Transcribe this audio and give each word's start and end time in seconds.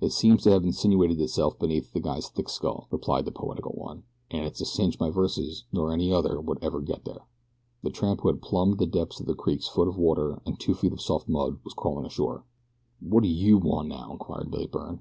"It 0.00 0.12
seems 0.12 0.44
to 0.44 0.52
have 0.52 0.62
insinuated 0.62 1.20
itself 1.20 1.58
beneath 1.58 1.92
this 1.92 2.00
guy's 2.00 2.28
thick 2.28 2.48
skull," 2.48 2.86
replied 2.92 3.24
the 3.24 3.32
poetical 3.32 3.72
one, 3.72 4.04
"and 4.30 4.46
it's 4.46 4.60
a 4.60 4.64
cinch 4.64 5.00
my 5.00 5.10
verses, 5.10 5.64
nor 5.72 5.90
any 5.92 6.12
other 6.12 6.40
would 6.40 6.62
ever 6.62 6.80
get 6.80 7.04
there." 7.04 7.26
The 7.82 7.90
tramp 7.90 8.20
who 8.20 8.28
had 8.28 8.40
plumbed 8.40 8.78
the 8.78 8.86
depths 8.86 9.18
of 9.18 9.26
the 9.26 9.34
creek's 9.34 9.66
foot 9.66 9.88
of 9.88 9.96
water 9.98 10.40
and 10.46 10.60
two 10.60 10.74
feet 10.74 10.92
of 10.92 11.00
soft 11.00 11.28
mud 11.28 11.58
was 11.64 11.74
crawling 11.74 12.06
ashore. 12.06 12.44
"Whadda 13.02 13.26
YOU 13.26 13.58
want 13.58 13.88
now?" 13.88 14.12
inquired 14.12 14.48
Billy 14.52 14.68
Byrne. 14.68 14.92